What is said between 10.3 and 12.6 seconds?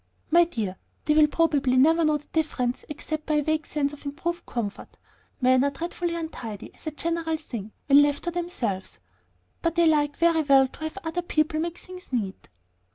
well to have other people make things neat."